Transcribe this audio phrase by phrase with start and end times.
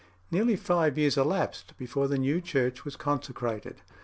[0.31, 3.83] Nearly five years elapsed before the new church was consecrated.